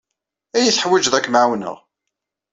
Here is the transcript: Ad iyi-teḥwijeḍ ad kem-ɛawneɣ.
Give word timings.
Ad 0.55 0.59
iyi-teḥwijeḍ 0.61 1.13
ad 1.15 1.23
kem-ɛawneɣ. 1.23 1.77